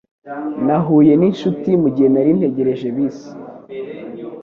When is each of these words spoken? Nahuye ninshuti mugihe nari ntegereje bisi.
Nahuye 0.65 1.13
ninshuti 1.19 1.69
mugihe 1.81 2.07
nari 2.11 2.31
ntegereje 2.37 2.87
bisi. 2.95 3.29